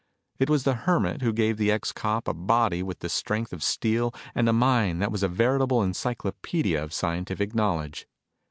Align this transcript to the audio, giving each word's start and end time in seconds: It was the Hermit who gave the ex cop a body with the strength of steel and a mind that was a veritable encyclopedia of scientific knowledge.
It 0.39 0.49
was 0.49 0.63
the 0.63 0.73
Hermit 0.73 1.21
who 1.21 1.31
gave 1.31 1.57
the 1.57 1.69
ex 1.71 1.91
cop 1.91 2.27
a 2.27 2.33
body 2.33 2.81
with 2.81 3.01
the 3.01 3.07
strength 3.07 3.53
of 3.53 3.61
steel 3.61 4.11
and 4.33 4.49
a 4.49 4.51
mind 4.51 4.99
that 4.99 5.11
was 5.11 5.21
a 5.21 5.27
veritable 5.27 5.83
encyclopedia 5.83 6.83
of 6.83 6.91
scientific 6.91 7.53
knowledge. 7.53 8.07